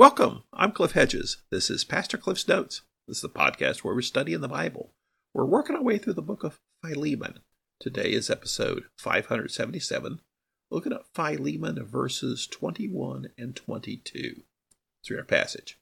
[0.00, 0.44] Welcome.
[0.54, 1.42] I'm Cliff Hedges.
[1.50, 2.80] This is Pastor Cliff's Notes.
[3.06, 4.94] This is the podcast where we're studying the Bible.
[5.34, 7.40] We're working our way through the book of Philemon.
[7.78, 10.22] Today is episode 577,
[10.70, 14.36] looking at Philemon verses 21 and 22.
[14.36, 15.78] Let's read our passage.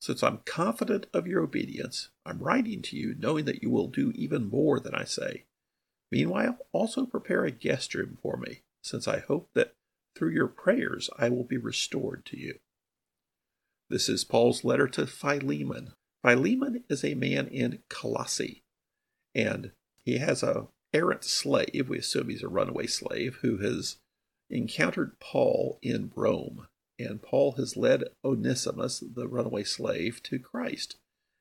[0.00, 4.12] Since I'm confident of your obedience, I'm writing to you knowing that you will do
[4.14, 5.44] even more than I say.
[6.10, 9.74] Meanwhile, also prepare a guest room for me, since I hope that
[10.16, 12.60] through your prayers I will be restored to you.
[13.90, 15.94] This is Paul's letter to Philemon.
[16.22, 18.62] Philemon is a man in Colossae,
[19.34, 19.72] and
[20.04, 23.96] he has a errant slave, we assume he's a runaway slave, who has
[24.48, 26.68] encountered Paul in Rome.
[27.00, 30.96] And Paul has led Onesimus, the runaway slave, to Christ.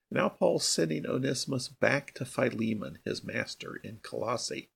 [0.10, 4.70] Now Paul's sending Onesimus back to Philemon, his master in Colossae.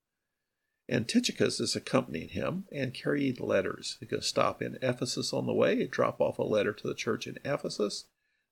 [0.94, 3.98] And Tychicus is accompanying him and carrying letters.
[4.00, 6.94] He's going to stop in Ephesus on the way drop off a letter to the
[6.94, 8.06] church in Ephesus.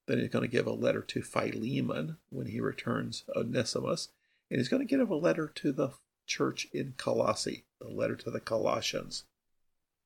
[0.08, 4.08] Then he's going to give a letter to Philemon when he returns Onesimus.
[4.50, 5.90] And he's going to give a letter to the
[6.26, 9.22] church in Colossae, the letter to the Colossians.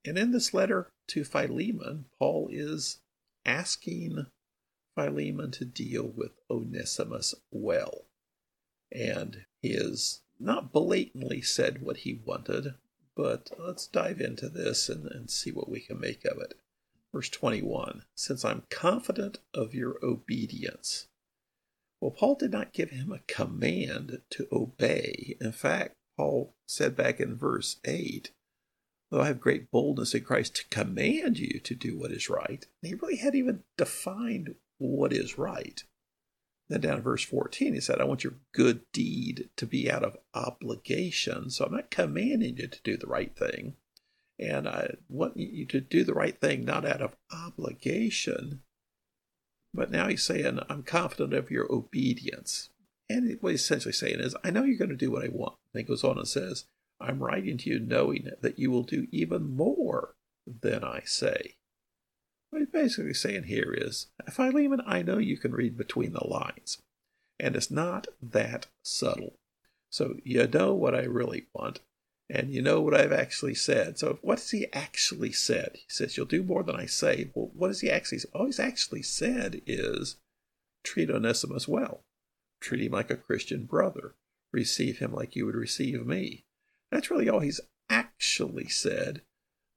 [0.04, 2.98] And in this letter to Philemon, Paul is
[3.46, 4.26] asking
[4.94, 8.04] Philemon to deal with Onesimus well.
[8.92, 12.74] And he is not blatantly said what he wanted,
[13.16, 16.54] but let's dive into this and, and see what we can make of it.
[17.12, 21.08] Verse 21 Since I'm confident of your obedience.
[22.00, 25.36] Well, Paul did not give him a command to obey.
[25.40, 28.32] In fact, Paul said back in verse 8,
[29.10, 32.66] Though I have great boldness in Christ to command you to do what is right,
[32.82, 35.84] and he really hadn't even defined what is right.
[36.68, 40.02] Then down in verse 14, he said, I want your good deed to be out
[40.02, 41.50] of obligation.
[41.50, 43.76] So I'm not commanding you to do the right thing.
[44.38, 48.62] And I want you to do the right thing not out of obligation.
[49.72, 52.70] But now he's saying, I'm confident of your obedience.
[53.08, 55.54] And what he's essentially saying is, I know you're going to do what I want.
[55.72, 56.64] And he goes on and says,
[57.00, 60.14] I'm writing to you knowing that you will do even more
[60.46, 61.55] than I say.
[62.50, 66.82] What he's basically saying here is, Philemon, I know you can read between the lines,
[67.38, 69.38] and it's not that subtle.
[69.90, 71.80] So you know what I really want,
[72.28, 73.98] and you know what I've actually said.
[73.98, 75.70] So what has he actually said?
[75.74, 77.30] He says, You'll do more than I say.
[77.34, 78.20] Well, what has he actually?
[78.32, 80.16] All he's actually said is
[80.82, 82.04] treat Onesimus well.
[82.60, 84.14] Treat him like a Christian brother.
[84.52, 86.44] Receive him like you would receive me.
[86.90, 89.22] That's really all he's actually said.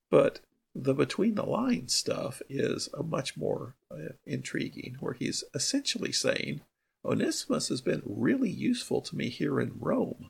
[0.10, 0.40] But
[0.76, 6.62] the between the lines stuff is a much more uh, intriguing, where he's essentially saying,
[7.04, 10.30] Onesimus has been really useful to me here in Rome.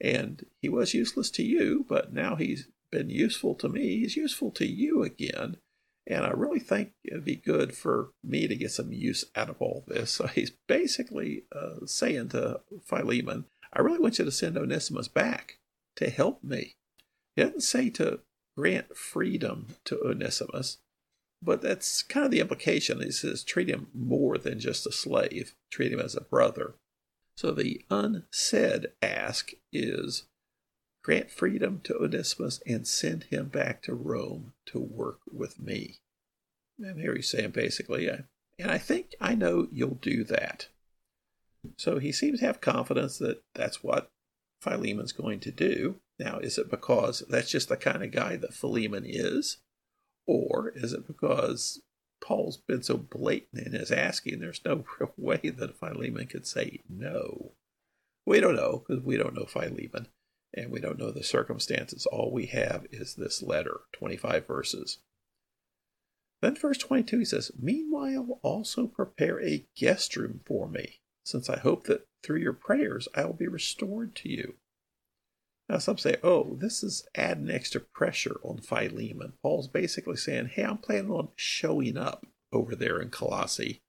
[0.00, 4.00] And he was useless to you, but now he's been useful to me.
[4.00, 5.56] He's useful to you again.
[6.06, 9.60] And I really think it'd be good for me to get some use out of
[9.60, 10.10] all this.
[10.10, 15.58] So he's basically uh, saying to Philemon, I really want you to send Onesimus back
[15.96, 16.76] to help me.
[17.34, 18.20] He doesn't say to
[18.56, 20.78] grant freedom to Onesimus,
[21.42, 23.00] but that's kind of the implication.
[23.00, 26.74] He says treat him more than just a slave, treat him as a brother.
[27.36, 30.24] So the unsaid ask is
[31.02, 35.98] grant freedom to Onesimus and send him back to Rome to work with me.
[36.78, 38.24] And here he's saying basically, and
[38.70, 40.68] I think I know you'll do that.
[41.76, 44.10] So he seems to have confidence that that's what
[44.62, 45.96] Philemon's going to do.
[46.18, 49.58] Now, is it because that's just the kind of guy that Philemon is?
[50.26, 51.82] Or is it because
[52.22, 56.80] Paul's been so blatant in his asking, there's no real way that Philemon could say
[56.88, 57.52] no?
[58.26, 60.08] We don't know because we don't know Philemon
[60.54, 62.06] and we don't know the circumstances.
[62.06, 64.98] All we have is this letter, 25 verses.
[66.40, 71.58] Then, verse 22, he says, Meanwhile, also prepare a guest room for me, since I
[71.58, 74.54] hope that through your prayers I will be restored to you.
[75.68, 79.32] Now, some say, oh, this is adding extra pressure on Philemon.
[79.42, 83.80] Paul's basically saying, hey, I'm planning on showing up over there in Colossae.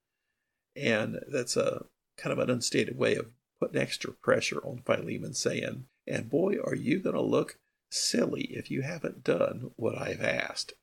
[0.76, 1.86] And that's a
[2.18, 3.28] kind of an unstated way of
[3.60, 7.58] putting extra pressure on Philemon, saying, and boy, are you going to look
[7.96, 10.74] silly if you haven't done what I've asked.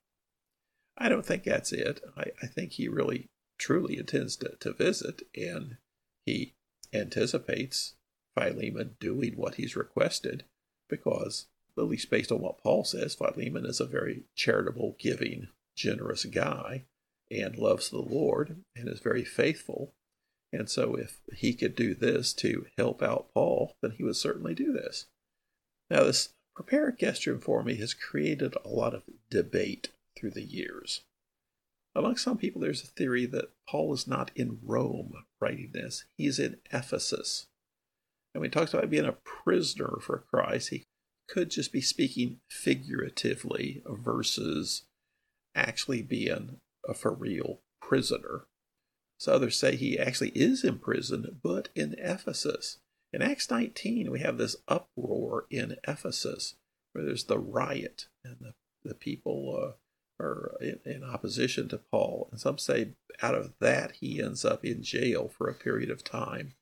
[0.97, 2.00] I don't think that's it.
[2.17, 3.29] I, I think he really
[3.59, 5.77] truly intends to, to visit, and
[6.27, 6.55] he
[6.93, 7.95] anticipates
[8.38, 10.45] Philemon doing what he's requested
[10.93, 11.47] because,
[11.79, 16.85] at least based on what Paul says, Philemon is a very charitable, giving, generous guy
[17.31, 19.94] and loves the Lord and is very faithful.
[20.53, 24.55] And so, if he could do this to help out Paul, then he would certainly
[24.55, 25.06] do this.
[25.89, 30.33] Now, this prepare a guest room for me has created a lot of debate through
[30.33, 31.00] the years.
[31.95, 36.38] Among some people, there's a theory that Paul is not in Rome writing this, he's
[36.38, 37.47] in Ephesus.
[38.34, 40.84] And when he talks about being a prisoner for Christ, he
[41.29, 44.84] could just be speaking figuratively versus
[45.55, 46.56] actually being
[46.88, 48.46] a for real prisoner.
[49.19, 52.79] So others say he actually is in prison, but in Ephesus.
[53.12, 56.55] In Acts 19, we have this uproar in Ephesus
[56.93, 59.75] where there's the riot and the, the people
[60.19, 62.28] uh, are in, in opposition to Paul.
[62.31, 62.93] And some say
[63.23, 66.55] out of that he ends up in jail for a period of time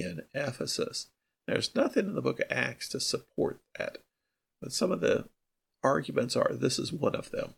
[0.00, 1.08] in Ephesus.
[1.46, 3.98] There's nothing in the book of Acts to support that.
[4.60, 5.28] But some of the
[5.82, 7.54] arguments are this is one of them.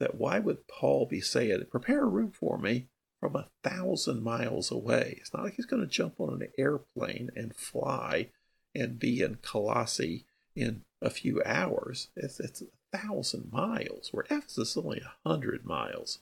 [0.00, 2.88] That why would Paul be saying, prepare a room for me
[3.20, 5.18] from a thousand miles away?
[5.20, 8.30] It's not like he's going to jump on an airplane and fly
[8.74, 10.26] and be in Colossae
[10.56, 12.08] in a few hours.
[12.16, 16.18] It's, it's a thousand miles, where Ephesus is only a hundred miles.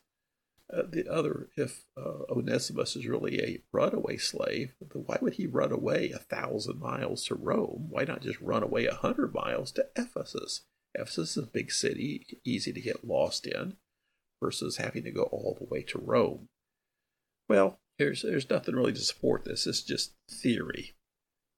[0.73, 5.73] Uh, the other, if uh, Onesimus is really a runaway slave, why would he run
[5.73, 7.87] away a thousand miles to Rome?
[7.91, 10.63] Why not just run away a hundred miles to Ephesus?
[10.95, 13.77] Ephesus is a big city, easy to get lost in,
[14.41, 16.49] versus having to go all the way to Rome.
[17.49, 19.67] Well, there's there's nothing really to support this.
[19.67, 20.95] It's just theory.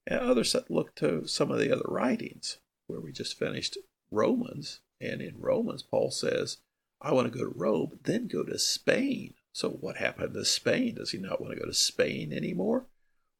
[0.07, 2.57] And others look to some of the other writings,
[2.87, 3.77] where we just finished
[4.11, 6.57] Romans, and in Romans, Paul says
[7.03, 9.33] I want to go to Rome, then go to Spain.
[9.51, 10.95] So what happened to Spain?
[10.95, 12.85] Does he not want to go to Spain anymore?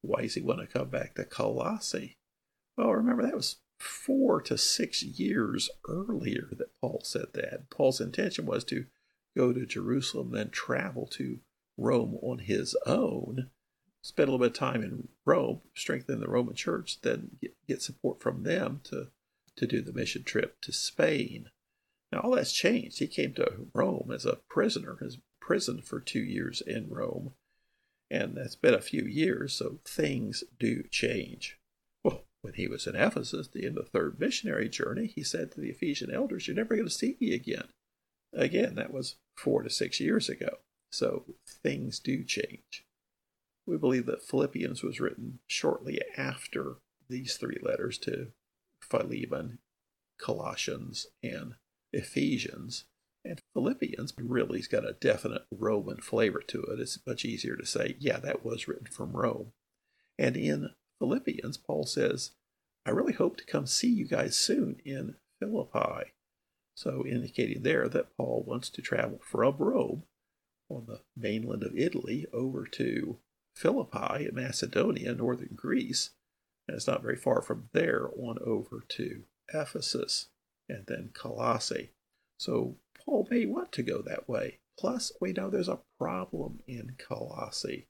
[0.02, 2.18] Why does he want to come back to Colossae?
[2.76, 7.70] Well, remember that was four to six years earlier that Paul said that.
[7.70, 8.84] Paul's intention was to
[9.34, 11.40] go to Jerusalem, then travel to
[11.78, 13.50] Rome on his own,
[14.02, 18.20] spend a little bit of time in Rome, strengthen the Roman church, then get, support
[18.20, 19.08] from them to,
[19.56, 21.46] to do the mission trip to Spain.
[22.14, 23.00] Now, all that's changed.
[23.00, 27.32] He came to Rome as a prisoner, has imprisoned for two years in Rome,
[28.08, 31.58] and that's been a few years, so things do change.
[32.04, 35.50] Well, when he was in Ephesus, the end of the third missionary journey, he said
[35.52, 37.66] to the Ephesian elders, You're never going to see me again.
[38.32, 40.58] Again, that was four to six years ago,
[40.92, 41.24] so
[41.64, 42.86] things do change.
[43.66, 46.76] We believe that Philippians was written shortly after
[47.08, 48.28] these three letters to
[48.78, 49.58] Philemon,
[50.16, 51.56] Colossians, and
[51.94, 52.84] Ephesians.
[53.24, 56.80] And Philippians really has got a definite Roman flavor to it.
[56.80, 59.52] It's much easier to say, yeah, that was written from Rome.
[60.18, 62.32] And in Philippians, Paul says,
[62.84, 66.12] I really hope to come see you guys soon in Philippi.
[66.76, 70.02] So, indicating there that Paul wants to travel from Rome
[70.68, 73.18] on the mainland of Italy over to
[73.56, 76.10] Philippi in Macedonia, northern Greece.
[76.66, 80.28] And it's not very far from there on over to Ephesus
[80.68, 81.90] and then Colossae.
[82.38, 84.58] So Paul may want to go that way.
[84.78, 87.86] Plus, we know there's a problem in Colossae.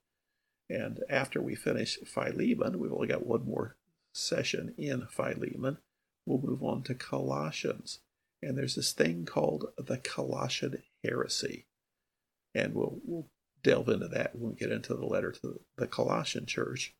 [0.69, 3.76] And after we finish Philemon, we've only got one more
[4.12, 5.79] session in Philemon.
[6.26, 8.00] We'll move on to Colossians.
[8.43, 11.67] And there's this thing called the Colossian heresy.
[12.55, 13.29] And we'll, we'll
[13.62, 16.94] delve into that when we get into the letter to the Colossian church.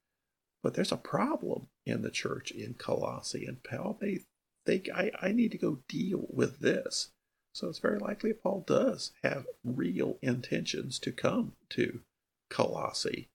[0.63, 4.21] But there's a problem in the church in Colossae, and Paul may
[4.67, 7.11] think I, I need to go deal with this.
[7.55, 12.01] So it's very likely Paul does have real intentions to come to
[12.51, 13.29] Colossae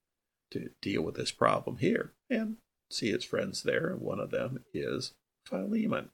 [0.50, 2.56] to deal with this problem here and
[2.90, 5.12] see his friends there, and one of them is
[5.46, 6.10] Philemon.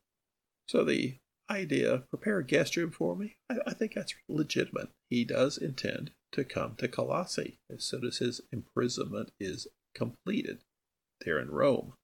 [0.68, 1.16] So the
[1.50, 4.90] idea, prepare a guest room for me, I, I think that's legitimate.
[5.08, 10.58] He does intend to come to Colossae as soon as his imprisonment is completed
[11.24, 11.94] there in Rome.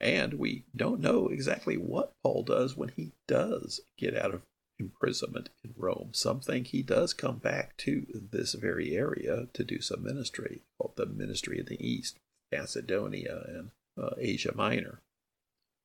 [0.00, 4.42] And we don't know exactly what Paul does when he does get out of
[4.78, 6.10] imprisonment in Rome.
[6.12, 10.96] Some think he does come back to this very area to do some ministry, called
[10.96, 12.18] the Ministry of the East,
[12.52, 15.00] Macedonia and uh, Asia Minor.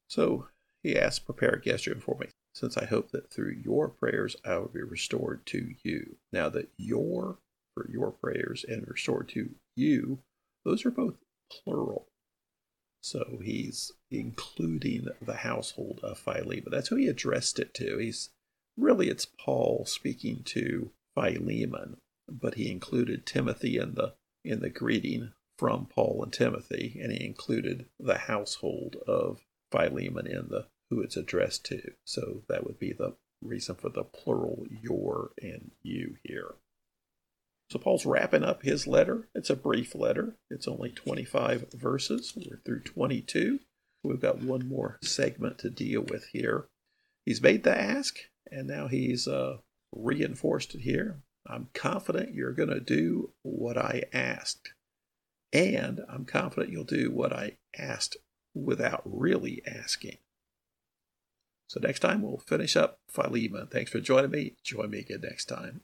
[0.08, 0.48] So
[0.82, 4.36] he asks, Prepare a guest room for me, since I hope that through your prayers
[4.44, 6.18] I will be restored to you.
[6.32, 7.38] Now that your,
[7.74, 10.20] for your prayers, and restored to you,
[10.66, 11.16] those are both
[11.52, 12.09] plural.
[13.02, 16.68] So he's including the household of Philemon.
[16.70, 17.98] That's who he addressed it to.
[17.98, 18.30] He's
[18.78, 21.98] really it's Paul speaking to Philemon,
[22.30, 24.14] but he included Timothy in the
[24.44, 29.42] in the greeting from Paul and Timothy, and he included the household of
[29.72, 31.92] Philemon in the who it's addressed to.
[32.06, 36.56] So that would be the reason for the plural your and you here.
[37.70, 39.28] So Paul's wrapping up his letter.
[39.36, 42.34] It's a brief letter, it's only 25 verses.
[42.36, 43.60] We're through 22.
[44.04, 46.68] We've got one more segment to deal with here.
[47.26, 48.18] He's made the ask,
[48.50, 49.58] and now he's uh,
[49.94, 51.18] reinforced it here.
[51.46, 54.74] I'm confident you're going to do what I asked.
[55.52, 58.18] And I'm confident you'll do what I asked
[58.54, 60.18] without really asking.
[61.68, 63.68] So next time we'll finish up Philemon.
[63.68, 64.56] Thanks for joining me.
[64.64, 65.82] Join me again next time.